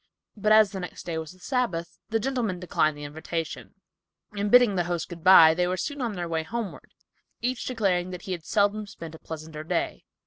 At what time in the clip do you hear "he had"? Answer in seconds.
8.23-8.43